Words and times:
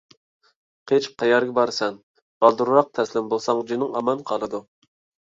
قېچىپ 0.91 1.19
قەيەرگە 1.25 1.55
بارىسەن؟ 1.59 2.01
بالدۇرراق 2.47 2.93
تەسلىم 2.97 3.31
بولساڭ 3.37 3.65
جېنىڭ 3.71 3.97
ئامان 4.03 4.29
قالىدۇ! 4.35 4.69